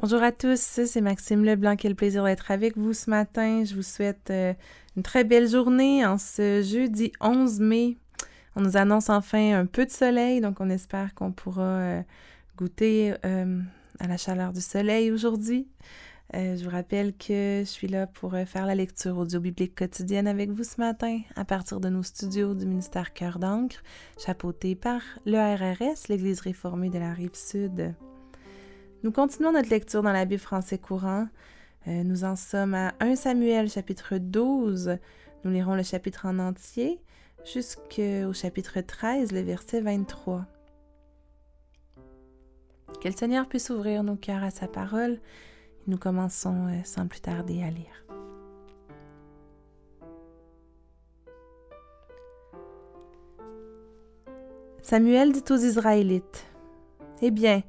[0.00, 1.76] Bonjour à tous, c'est Maxime Leblanc.
[1.76, 3.62] Quel plaisir d'être avec vous ce matin.
[3.62, 4.54] Je vous souhaite euh,
[4.96, 7.98] une très belle journée en ce jeudi 11 mai.
[8.56, 12.02] On nous annonce enfin un peu de soleil, donc on espère qu'on pourra euh,
[12.56, 13.60] goûter euh,
[14.00, 15.68] à la chaleur du soleil aujourd'hui.
[16.32, 20.64] je vous rappelle que je suis là pour faire la lecture audio-biblique quotidienne avec vous
[20.64, 23.82] ce matin à partir de nos studios du ministère Cœur d'encre,
[24.18, 27.94] chapeauté par le RRS, l'Église réformée de la rive sud.
[29.02, 31.26] Nous continuons notre lecture dans la Bible français courant.
[31.88, 34.96] Euh, nous en sommes à 1 Samuel chapitre 12.
[35.42, 37.00] Nous lirons le chapitre en entier
[37.44, 40.46] jusqu'au chapitre 13, le verset 23.
[43.00, 45.18] Que le Seigneur puisse ouvrir nos cœurs à sa parole.
[45.88, 48.04] Nous commençons euh, sans plus tarder à lire.
[54.80, 56.46] Samuel dit aux Israélites,
[57.20, 57.62] Eh bien,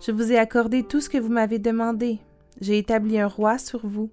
[0.00, 2.18] je vous ai accordé tout ce que vous m'avez demandé.
[2.60, 4.10] J'ai établi un roi sur vous.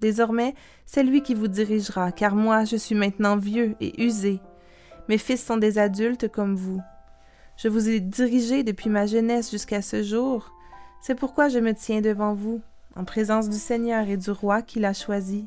[0.00, 4.40] Désormais, c'est lui qui vous dirigera, car moi je suis maintenant vieux et usé.
[5.08, 6.80] Mes fils sont des adultes comme vous.
[7.56, 10.52] Je vous ai dirigé depuis ma jeunesse jusqu'à ce jour.
[11.00, 12.60] C'est pourquoi je me tiens devant vous,
[12.96, 15.46] en présence du Seigneur et du roi qui l'a choisi.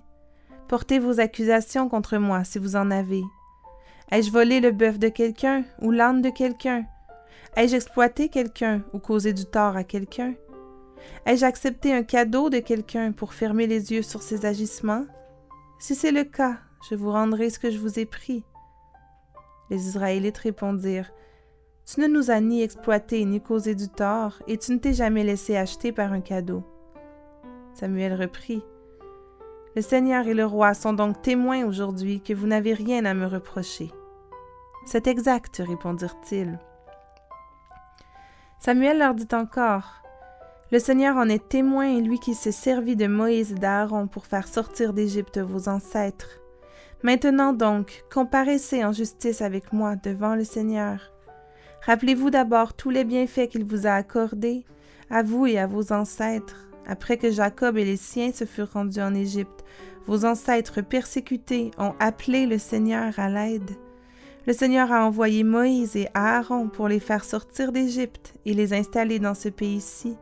[0.67, 3.21] Portez vos accusations contre moi si vous en avez.
[4.11, 6.85] Ai-je volé le bœuf de quelqu'un ou l'âne de quelqu'un?
[7.57, 10.33] Ai-je exploité quelqu'un ou causé du tort à quelqu'un?
[11.25, 15.05] Ai-je accepté un cadeau de quelqu'un pour fermer les yeux sur ses agissements?
[15.79, 16.57] Si c'est le cas,
[16.89, 18.43] je vous rendrai ce que je vous ai pris.
[19.69, 21.13] Les Israélites répondirent,
[21.85, 25.23] Tu ne nous as ni exploité ni causé du tort, et tu ne t'es jamais
[25.23, 26.61] laissé acheter par un cadeau.
[27.73, 28.63] Samuel reprit,
[29.77, 33.27] Le Seigneur et le roi sont donc témoins aujourd'hui que vous n'avez rien à me
[33.27, 33.91] reprocher.
[34.85, 36.59] C'est exact, répondirent-ils.
[38.59, 40.01] Samuel leur dit encore
[40.71, 44.47] Le Seigneur en est témoin, lui qui s'est servi de Moïse et d'Aaron pour faire
[44.47, 46.39] sortir d'Égypte vos ancêtres.
[47.03, 51.11] Maintenant donc, comparaissez en justice avec moi devant le Seigneur.
[51.85, 54.65] Rappelez-vous d'abord tous les bienfaits qu'il vous a accordés,
[55.11, 59.01] à vous et à vos ancêtres, après que Jacob et les siens se furent rendus
[59.01, 59.63] en Égypte.
[60.07, 63.69] Vos ancêtres persécutés ont appelé le Seigneur à l'aide.
[64.47, 69.17] Le Seigneur a envoyé Moïse et Aaron pour les faire sortir d'Égypte et les installer
[69.17, 70.15] dans ce pays-ci.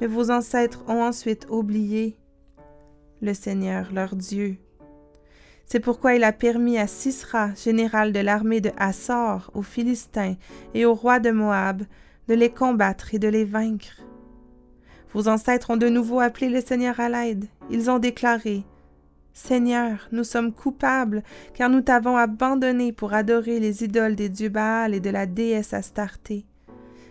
[0.00, 2.18] Mais vos ancêtres ont ensuite oublié
[3.22, 4.56] le Seigneur, leur Dieu.
[5.64, 10.36] C'est pourquoi il a permis à Sisra, général de l'armée de Hassor, aux Philistins
[10.74, 11.82] et au roi de Moab,
[12.28, 14.02] de les combattre et de les vaincre.
[15.14, 17.46] Vos ancêtres ont de nouveau appelé le Seigneur à l'aide.
[17.70, 18.64] Ils ont déclaré
[19.36, 21.24] Seigneur, nous sommes coupables,
[21.54, 25.74] car nous t'avons abandonné pour adorer les idoles des dieux Baal et de la déesse
[25.74, 26.46] Astarté.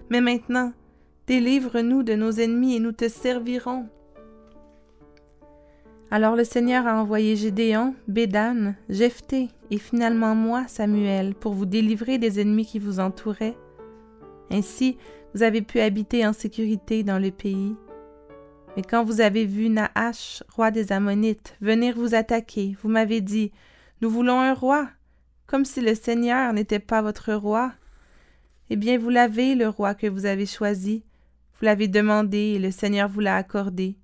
[0.10, 0.72] Mais maintenant,
[1.28, 3.90] délivre-nous de nos ennemis et nous te servirons.
[6.12, 12.20] Alors le Seigneur a envoyé Gédéon, Bédan, Jephthé et finalement moi, Samuel, pour vous délivrer
[12.20, 13.58] des ennemis qui vous entouraient.
[14.50, 14.98] Ainsi,
[15.34, 17.76] vous avez pu habiter en sécurité dans le pays.
[18.76, 23.52] Mais quand vous avez vu Naash, roi des Ammonites, venir vous attaquer, vous m'avez dit
[24.02, 24.90] Nous voulons un roi,
[25.46, 27.72] comme si le Seigneur n'était pas votre roi.
[28.72, 31.04] Eh bien, vous l'avez, le roi que vous avez choisi.
[31.60, 33.96] Vous l'avez demandé et le Seigneur vous l'a accordé.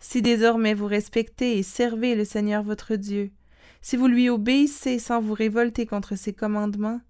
[0.00, 3.30] Si désormais vous respectez et servez le Seigneur votre Dieu,
[3.80, 7.00] si vous lui obéissez sans vous révolter contre ses commandements,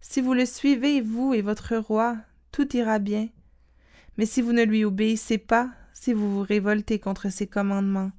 [0.00, 2.16] si vous le suivez, vous et votre roi,
[2.52, 3.28] tout ira bien.
[4.16, 5.70] Mais si vous ne lui obéissez pas,
[6.00, 8.12] si vous vous révoltez contre ses commandements.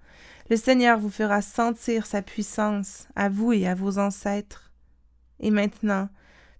[0.49, 4.71] Le Seigneur vous fera sentir sa puissance, à vous et à vos ancêtres.
[5.39, 6.09] Et maintenant,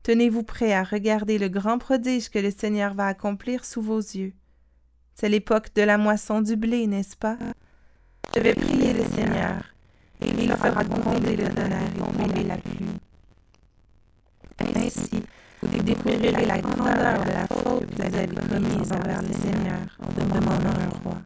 [0.03, 4.34] tenez-vous prêts à regarder le grand prodige que le Seigneur va accomplir sous vos yeux.
[5.16, 7.38] C'est l'époque de la moisson du blé, n'est-ce pas?
[8.34, 9.62] Je vais prier le Seigneur,
[10.22, 12.85] et il fera gronder le tonnerre et tomber la pluie.
[14.75, 15.24] Ainsi,
[15.68, 20.70] découvrirez la grandeur de la faute que vous avez commise envers le Seigneur en demandant
[20.70, 21.17] un roi.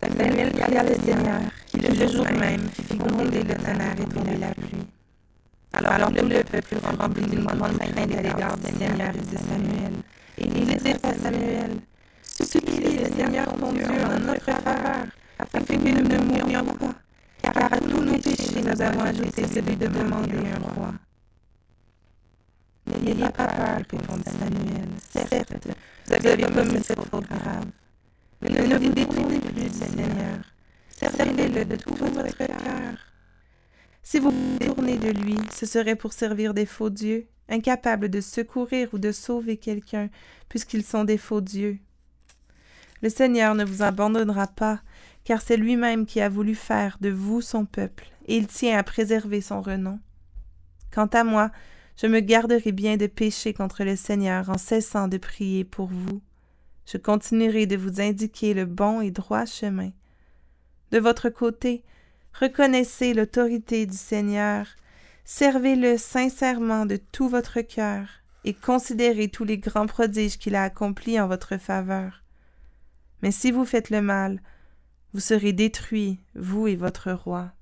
[0.00, 4.54] Samuel pria le Seigneur, qui le jour même fit gronder le tonnerre et tomber la
[4.54, 4.86] pluie.
[5.72, 9.38] Alors tout le peuple fut rempli d'une grande crainte à l'égard du Seigneur et de
[9.38, 9.92] Samuel.
[10.38, 11.76] Et ils dirent à Samuel,
[12.22, 15.06] Supplie le Seigneur ton Dieu en notre faveur,
[15.38, 16.94] afin que nous ne mourions pas
[17.52, 20.92] car à tous nos péchés nous avons ajouté celui de demander un roi.
[22.86, 24.88] N'ayez pas peur, répondit Samuel.
[25.10, 25.68] Certes,
[26.06, 27.66] vous avez commis cette faute grave.
[28.42, 30.38] Mais ne vous détournez plus du Seigneur.
[30.88, 32.94] Servez-le de tout votre cœur.
[34.02, 37.26] Si vous vous détournez de lui, ce serait pour servir des faux dieux.
[37.48, 40.08] incapables de secourir ou de sauver quelqu'un,
[40.48, 41.78] puisqu'ils sont des faux dieux.
[43.02, 44.80] Le Seigneur ne vous abandonnera pas,
[45.30, 48.82] car c'est lui-même qui a voulu faire de vous son peuple, et il tient à
[48.82, 50.00] préserver son renom.
[50.92, 51.52] Quant à moi,
[51.96, 56.20] je me garderai bien de pécher contre le Seigneur en cessant de prier pour vous.
[56.84, 59.92] Je continuerai de vous indiquer le bon et droit chemin.
[60.90, 61.84] De votre côté,
[62.32, 64.66] reconnaissez l'autorité du Seigneur,
[65.24, 68.08] servez-le sincèrement de tout votre cœur,
[68.42, 72.24] et considérez tous les grands prodiges qu'il a accomplis en votre faveur.
[73.22, 74.40] Mais si vous faites le mal,
[75.12, 77.52] vous serez détruits, vous et votre roi.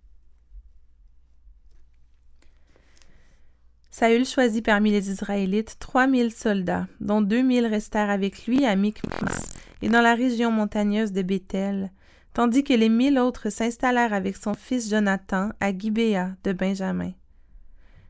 [3.91, 8.77] Saül choisit parmi les Israélites trois mille soldats, dont deux mille restèrent avec lui à
[8.77, 9.49] Michmas
[9.83, 11.91] et dans la région montagneuse de Béthel,
[12.33, 17.13] tandis que les mille autres s'installèrent avec son fils Jonathan à Gibéa de Benjamin.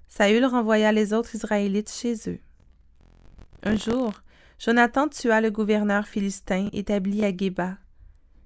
[0.09, 2.39] Saül renvoya les autres Israélites chez eux.
[3.63, 4.13] Un jour,
[4.59, 7.77] Jonathan tua le gouverneur philistin établi à Géba.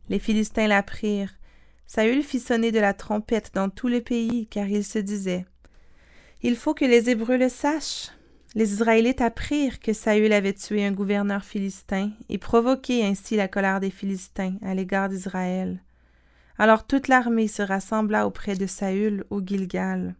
[0.09, 1.39] Les Philistins l'apprirent.
[1.87, 5.45] Saül fit sonner de la trompette dans tout le pays, car il se disait
[6.45, 8.11] il faut que les Hébreux le sachent.
[8.57, 13.79] Les Israélites apprirent que Saül avait tué un gouverneur philistin et provoqué ainsi la colère
[13.79, 15.81] des Philistins à l'égard d'Israël.
[16.59, 20.17] Alors toute l'armée se rassembla auprès de Saül au Gilgal.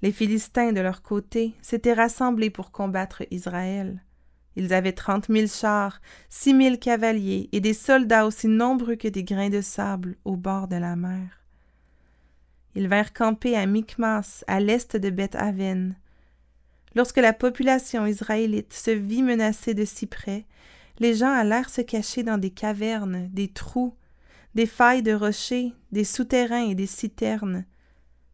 [0.00, 4.02] Les Philistins, de leur côté, s'étaient rassemblés pour combattre Israël.
[4.56, 9.24] Ils avaient trente mille chars, six mille cavaliers et des soldats aussi nombreux que des
[9.24, 11.40] grains de sable au bord de la mer.
[12.76, 15.96] Ils vinrent camper à Michmas, à l'est de Beth-Aven.
[16.94, 20.46] Lorsque la population israélite se vit menacée de si près,
[20.98, 23.94] les gens allèrent se cacher dans des cavernes, des trous,
[24.54, 27.64] des failles de rochers, des souterrains et des citernes.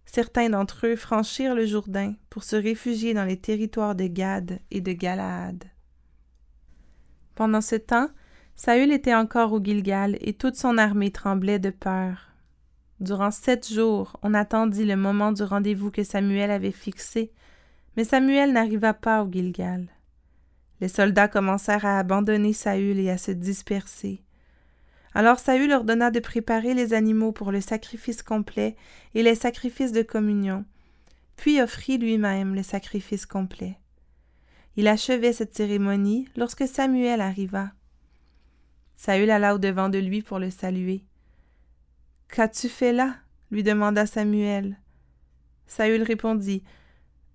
[0.04, 4.80] Certains d'entre eux franchirent le Jourdain pour se réfugier dans les territoires de Gad et
[4.80, 5.64] de Galaad.
[7.40, 8.10] Pendant ce temps,
[8.54, 12.34] Saül était encore au Gilgal et toute son armée tremblait de peur.
[13.00, 17.32] Durant sept jours, on attendit le moment du rendez-vous que Samuel avait fixé,
[17.96, 19.86] mais Samuel n'arriva pas au Gilgal.
[20.82, 24.22] Les soldats commencèrent à abandonner Saül et à se disperser.
[25.14, 28.76] Alors Saül ordonna de préparer les animaux pour le sacrifice complet
[29.14, 30.66] et les sacrifices de communion,
[31.36, 33.78] puis offrit lui-même le sacrifice complet.
[34.76, 37.72] Il achevait cette cérémonie lorsque Samuel arriva.
[38.96, 41.04] Saül alla au-devant de lui pour le saluer.
[42.28, 43.16] Qu'as-tu fait là
[43.50, 44.78] lui demanda Samuel.
[45.66, 46.62] Saül répondit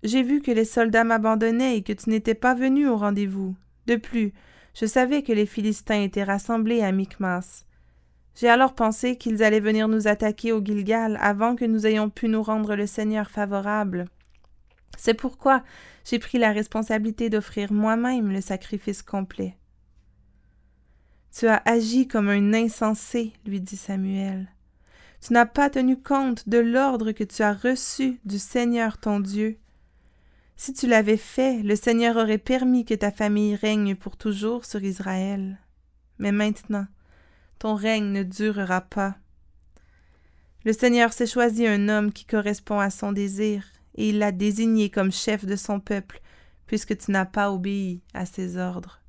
[0.02, 3.54] J'ai vu que les soldats m'abandonnaient et que tu n'étais pas venu au rendez-vous.
[3.86, 4.32] De plus,
[4.74, 7.64] je savais que les Philistins étaient rassemblés à Michmas.
[8.34, 12.28] J'ai alors pensé qu'ils allaient venir nous attaquer au Gilgal avant que nous ayons pu
[12.28, 14.06] nous rendre le Seigneur favorable.
[14.96, 15.62] C'est pourquoi
[16.04, 19.56] j'ai pris la responsabilité d'offrir moi-même le sacrifice complet.
[21.36, 24.48] Tu as agi comme un insensé, lui dit Samuel.
[25.20, 29.58] Tu n'as pas tenu compte de l'ordre que tu as reçu du Seigneur ton Dieu.
[30.56, 34.82] Si tu l'avais fait, le Seigneur aurait permis que ta famille règne pour toujours sur
[34.82, 35.58] Israël.
[36.18, 36.86] Mais maintenant,
[37.58, 39.16] ton règne ne durera pas.
[40.64, 43.64] Le Seigneur s'est choisi un homme qui correspond à son désir,
[43.96, 46.20] et il l'a désigné comme chef de son peuple,
[46.66, 49.00] puisque tu n'as pas obéi à ses ordres.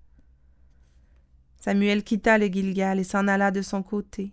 [1.60, 4.32] Samuel quitta le Gilgal et s'en alla de son côté.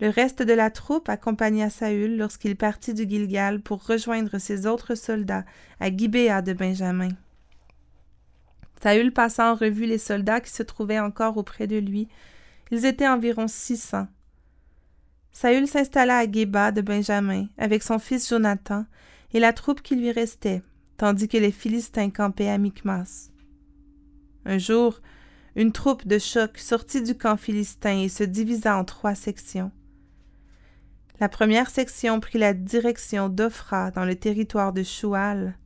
[0.00, 4.94] Le reste de la troupe accompagna Saül lorsqu'il partit du Gilgal pour rejoindre ses autres
[4.94, 5.44] soldats
[5.78, 7.10] à Gibéa de Benjamin.
[8.82, 12.08] Saül passa en revue les soldats qui se trouvaient encore auprès de lui.
[12.72, 14.08] Ils étaient environ six cents.
[15.30, 18.84] Saül s'installa à Géba de Benjamin avec son fils Jonathan
[19.34, 20.62] et la troupe qui lui restait,
[20.96, 23.30] tandis que les Philistins campaient à Michmas.
[24.44, 25.00] Un jour,
[25.54, 29.70] une troupe de choc sortit du camp philistin et se divisa en trois sections.
[31.20, 35.56] La première section prit la direction d'Ophra dans le territoire de Choual,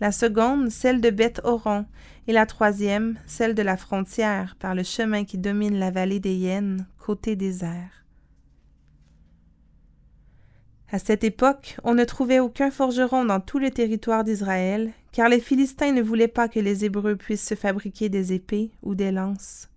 [0.00, 1.84] la seconde celle de Beth-Horon
[2.26, 6.34] et la troisième celle de la frontière par le chemin qui domine la vallée des
[6.34, 7.99] Hyènes, côté désert.
[10.92, 15.40] À cette époque, on ne trouvait aucun forgeron dans tout le territoire d'Israël, car les
[15.40, 19.68] Philistins ne voulaient pas que les Hébreux puissent se fabriquer des épées ou des lances.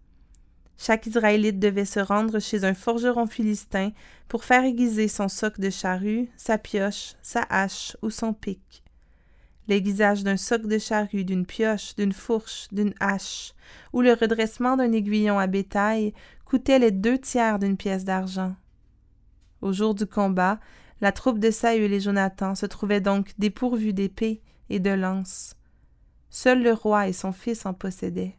[0.75, 3.91] Chaque Israélite devait se rendre chez un forgeron philistin
[4.27, 8.83] pour faire aiguiser son soc de charrue, sa pioche, sa hache ou son pic.
[9.67, 13.53] L'aiguisage d'un soc de charrue, d'une pioche, d'une fourche, d'une hache,
[13.93, 18.55] ou le redressement d'un aiguillon à bétail coûtait les deux tiers d'une pièce d'argent.
[19.61, 20.59] Au jour du combat,
[21.03, 25.57] la troupe de Saül et Jonathan se trouvait donc dépourvue d'épées et de lances.
[26.29, 28.37] Seul le roi et son fils en possédaient.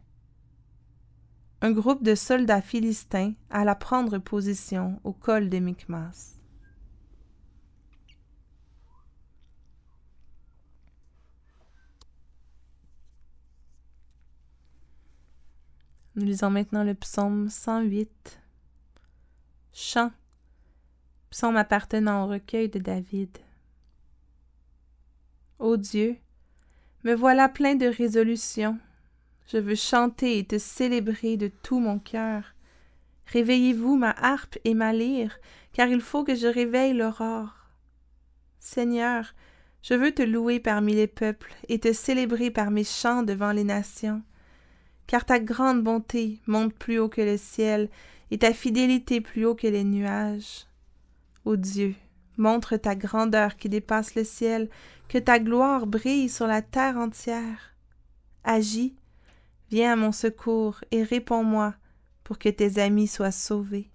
[1.61, 6.39] Un groupe de soldats philistins alla prendre position au col de Micmas.
[16.15, 18.41] Nous lisons maintenant le psaume 108.
[19.71, 20.09] Chant.
[21.35, 23.39] Psaume appartenant au recueil de David.
[25.59, 26.15] Ô Dieu,
[27.03, 28.79] me voilà plein de résolution.
[29.47, 32.55] Je veux chanter et te célébrer de tout mon cœur.
[33.25, 35.37] Réveillez-vous ma harpe et ma lyre,
[35.73, 37.67] car il faut que je réveille l'aurore.
[38.59, 39.35] Seigneur,
[39.81, 43.65] je veux te louer parmi les peuples et te célébrer par mes chants devant les
[43.65, 44.23] nations.
[45.05, 47.89] Car ta grande bonté monte plus haut que le ciel
[48.31, 50.65] et ta fidélité plus haut que les nuages.
[51.45, 51.93] Ô Dieu,
[52.37, 54.67] montre ta grandeur qui dépasse le ciel
[55.07, 57.75] que ta gloire brille sur la terre entière.
[58.43, 58.95] Agis,
[59.69, 61.75] viens à mon secours et réponds-moi
[62.23, 63.91] pour que tes amis soient sauvés.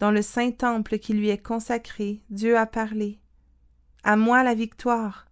[0.00, 3.20] Dans le saint temple qui lui est consacré, Dieu a parlé.
[4.02, 5.26] À moi la victoire.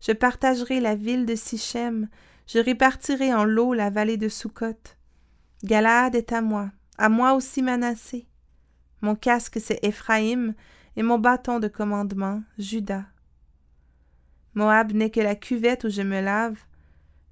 [0.00, 2.08] Je partagerai la ville de Sichem,
[2.46, 4.96] je répartirai en lot la vallée de Sukkot.
[5.62, 8.26] Galade est à moi, à moi aussi Manassé.
[9.04, 10.54] Mon casque c'est Éphraïm,
[10.96, 13.04] et mon bâton de commandement, Judas.
[14.54, 16.58] Moab n'est que la cuvette où je me lave.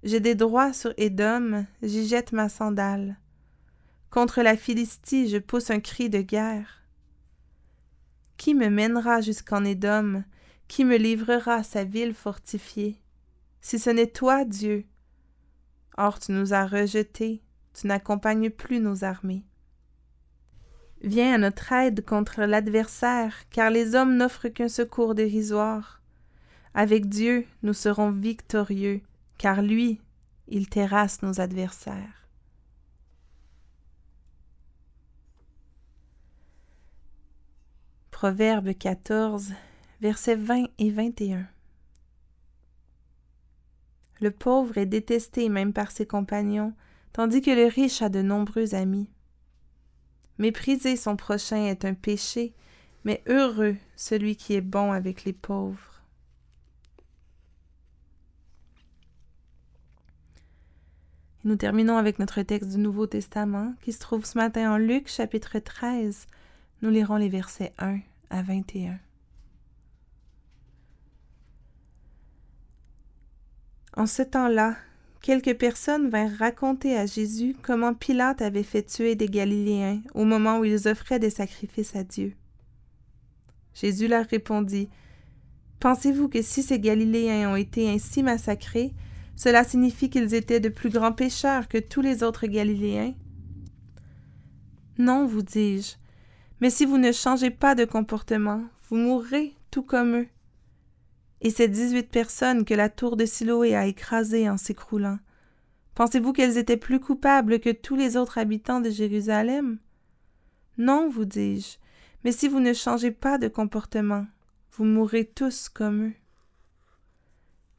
[0.03, 3.17] J'ai des droits sur Édom, j'y jette ma sandale.
[4.11, 6.83] Contre la Philistie, je pousse un cri de guerre.
[8.37, 10.25] Qui me mènera jusqu'en Édom?
[10.69, 13.01] Qui me livrera sa ville fortifiée?
[13.63, 14.85] Si ce n'est toi, Dieu.
[15.97, 17.41] Or tu nous as rejetés,
[17.73, 19.47] tu n'accompagnes plus nos armées.
[21.05, 26.01] Viens à notre aide contre l'adversaire, car les hommes n'offrent qu'un secours dérisoire.
[26.75, 29.01] Avec Dieu, nous serons victorieux,
[29.37, 30.01] car lui,
[30.47, 32.29] il terrasse nos adversaires.
[38.13, 39.53] Proverbe 14,
[40.01, 41.49] versets 20 et 21.
[44.21, 46.75] Le pauvre est détesté même par ses compagnons,
[47.13, 49.09] tandis que le riche a de nombreux amis.
[50.39, 52.53] Mépriser son prochain est un péché,
[53.05, 55.93] mais heureux celui qui est bon avec les pauvres.
[61.45, 65.09] nous terminons avec notre texte du Nouveau Testament qui se trouve ce matin en Luc
[65.09, 66.27] chapitre 13.
[66.83, 67.99] Nous lirons les versets 1
[68.31, 68.99] à 21.
[73.97, 74.77] En ce temps-là,
[75.23, 80.59] quelques personnes vinrent raconter à Jésus comment Pilate avait fait tuer des Galiléens au moment
[80.59, 82.35] où ils offraient des sacrifices à Dieu.
[83.73, 84.91] Jésus leur répondit
[85.81, 88.93] Pensez-vous que si ces Galiléens ont été ainsi massacrés,
[89.35, 93.15] cela signifie qu'ils étaient de plus grands pécheurs que tous les autres Galiléens?
[94.99, 95.95] Non, vous dis-je,
[96.61, 100.29] mais si vous ne changez pas de comportement, vous mourrez tout comme eux.
[101.43, 105.19] Et ces dix-huit personnes que la tour de Siloé a écrasées en s'écroulant,
[105.97, 109.79] pensez-vous qu'elles étaient plus coupables que tous les autres habitants de Jérusalem?
[110.79, 111.79] Non, vous dis-je,
[112.23, 114.25] mais si vous ne changez pas de comportement,
[114.71, 116.13] vous mourrez tous comme eux.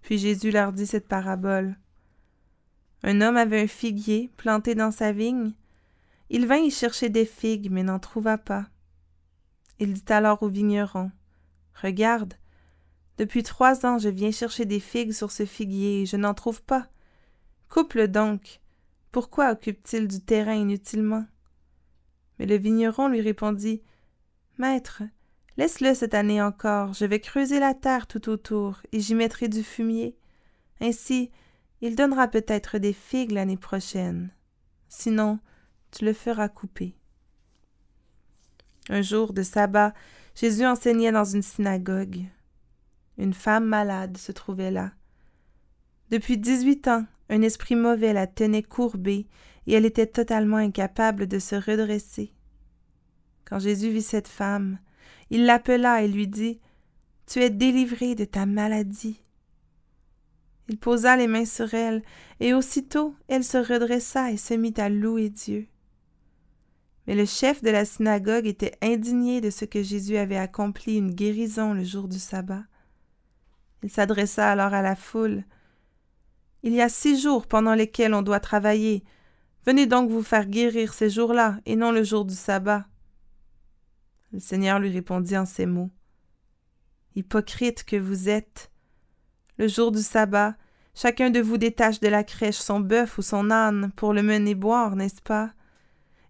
[0.01, 1.77] Puis Jésus leur dit cette parabole.
[3.01, 5.53] Un homme avait un figuier planté dans sa vigne.
[6.29, 8.65] Il vint y chercher des figues, mais n'en trouva pas.
[9.79, 11.12] Il dit alors au vigneron
[11.82, 12.34] Regarde,
[13.17, 16.88] depuis trois ans je viens chercher des figues sur ce figuier je n'en trouve pas.
[17.70, 18.62] Coupe-le donc.
[19.12, 21.25] Pourquoi occupe-t-il du terrain inutilement?
[22.39, 23.84] Mais le vigneron lui répondit
[24.58, 25.03] Maître,
[25.55, 29.63] Laisse-le cette année encore, je vais creuser la terre tout autour, et j'y mettrai du
[29.63, 30.17] fumier.
[30.82, 31.29] Ainsi,
[31.82, 34.32] il donnera peut-être des figues l'année prochaine.
[34.89, 35.39] Sinon,
[35.91, 36.96] tu le feras couper.
[38.89, 39.93] Un jour de sabbat,
[40.34, 42.25] Jésus enseignait dans une synagogue.
[43.17, 44.91] Une femme malade se trouvait là.
[46.10, 49.27] Depuis dix-huit ans, un esprit mauvais la tenait courbée,
[49.65, 52.34] et elle était totalement incapable de se redresser.
[53.46, 54.79] Quand Jésus vit cette femme,
[55.29, 56.60] il l'appela et lui dit
[57.25, 59.24] Tu es délivrée de ta maladie.
[60.70, 62.03] Il posa les mains sur elle,
[62.39, 65.67] et aussitôt elle se redressa et se mit à louer Dieu.
[67.08, 71.13] Mais le chef de la synagogue était indigné de ce que Jésus avait accompli une
[71.13, 72.63] guérison le jour du sabbat.
[73.84, 75.44] Il s'adressa alors à la foule.
[76.63, 79.04] Il y a six jours pendant lesquels on doit travailler.
[79.66, 82.86] Venez donc vous faire guérir ces jours-là, et non le jour du sabbat.
[84.32, 85.92] Le Seigneur lui répondit en ces mots.
[87.16, 88.72] Hypocrite que vous êtes.
[89.58, 90.56] Le jour du sabbat,
[90.96, 94.54] Chacun de vous détache de la crèche son bœuf ou son âne pour le mener
[94.54, 95.52] boire, n'est-ce pas?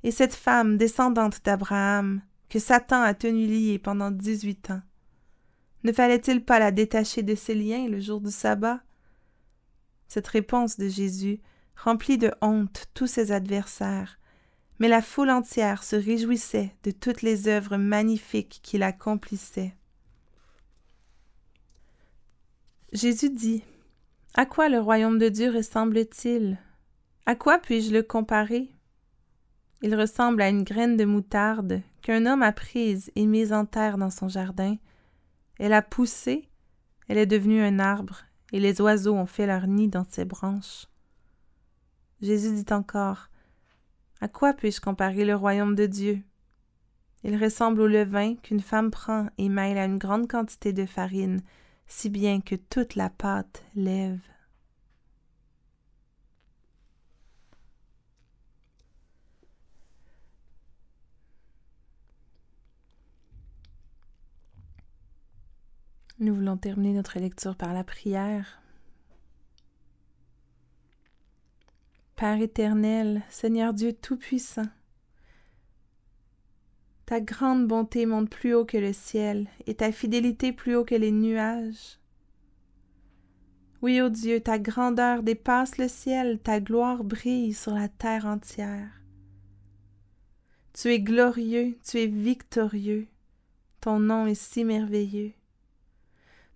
[0.04, 4.82] Et cette femme, descendante d'Abraham, que Satan a tenue liée pendant dix-huit ans,
[5.84, 8.82] ne fallait-il pas la détacher de ses liens le jour du sabbat?
[10.08, 11.40] Cette réponse de Jésus
[11.76, 14.20] remplit de honte tous ses adversaires,
[14.80, 19.76] mais la foule entière se réjouissait de toutes les œuvres magnifiques qu'il accomplissait.
[22.94, 23.64] Jésus dit
[24.36, 26.60] À quoi le royaume de Dieu ressemble-t-il?
[27.26, 28.70] À quoi puis-je le comparer?
[29.82, 33.98] Il ressemble à une graine de moutarde qu'un homme a prise et mise en terre
[33.98, 34.78] dans son jardin.
[35.60, 36.50] Elle a poussé,
[37.08, 40.88] elle est devenue un arbre, et les oiseaux ont fait leur nid dans ses branches.
[42.22, 43.30] Jésus dit encore
[44.22, 46.22] À quoi puis-je comparer le royaume de Dieu?
[47.24, 51.42] Il ressemble au levain qu'une femme prend et mêle à une grande quantité de farine,
[51.88, 54.20] si bien que toute la pâte lève.
[66.24, 68.62] Nous voulons terminer notre lecture par la prière.
[72.16, 74.70] Père éternel, Seigneur Dieu Tout-Puissant,
[77.06, 80.96] ta grande bonté monte plus haut que le ciel et ta fidélité plus haut que
[80.96, 82.00] les nuages.
[83.82, 89.02] Oui, ô Dieu, ta grandeur dépasse le ciel, ta gloire brille sur la terre entière.
[90.72, 93.08] Tu es glorieux, tu es victorieux,
[93.82, 95.34] ton nom est si merveilleux.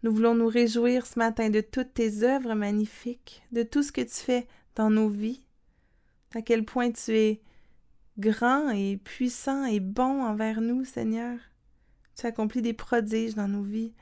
[0.04, 4.02] Nous voulons nous réjouir ce matin de toutes tes œuvres magnifiques, de tout ce que
[4.02, 5.44] tu fais dans nos vies,
[6.36, 7.42] à quel point tu es
[8.20, 11.40] grand et puissant et bon envers nous, Seigneur.
[12.16, 13.94] Tu accomplis des prodiges dans nos vies.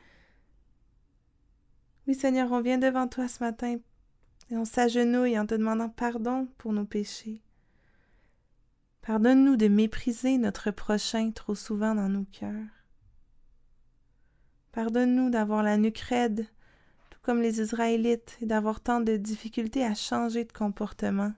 [2.07, 3.77] Oui, Seigneur, on vient devant toi ce matin
[4.51, 7.41] et on s'agenouille en te demandant pardon pour nos péchés.
[9.01, 12.74] Pardonne-nous de mépriser notre prochain trop souvent dans nos cœurs.
[14.75, 16.47] Pardonne-nous d'avoir la nuque raide,
[17.09, 21.31] tout comme les Israélites, et d'avoir tant de difficultés à changer de comportement.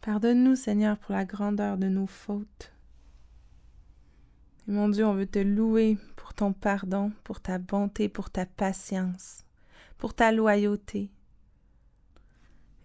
[0.00, 2.72] Pardonne-nous, Seigneur, pour la grandeur de nos fautes.
[4.66, 8.46] Et mon Dieu, on veut te louer pour ton pardon, pour ta bonté, pour ta
[8.46, 9.44] patience,
[9.98, 11.10] pour ta loyauté.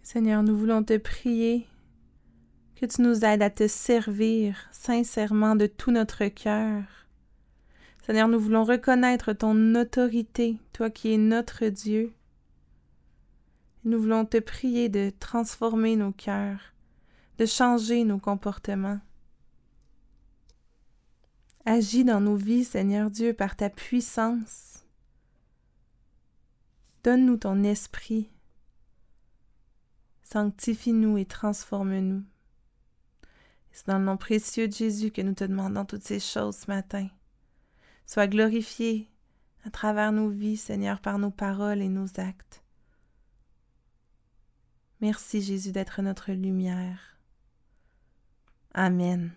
[0.04, 1.69] Seigneur, nous voulons te prier
[2.75, 6.84] que tu nous aides à te servir sincèrement de tout notre cœur.
[8.10, 12.12] Seigneur, nous voulons reconnaître ton autorité, toi qui es notre Dieu.
[13.84, 16.74] Nous voulons te prier de transformer nos cœurs,
[17.38, 19.00] de changer nos comportements.
[21.65, 24.84] Agis dans nos vies, Seigneur Dieu, par ta puissance.
[27.04, 28.32] Donne-nous ton esprit.
[30.24, 32.24] Sanctifie-nous et transforme-nous.
[33.72, 36.72] C'est dans le nom précieux de Jésus que nous te demandons toutes ces choses ce
[36.72, 37.08] matin.
[38.10, 39.08] Sois glorifié
[39.63, 42.63] à travers nos vies, Seigneur, par nos paroles et nos actes.
[45.00, 47.19] Merci Jésus d'être notre lumière.
[48.74, 49.30] Amen.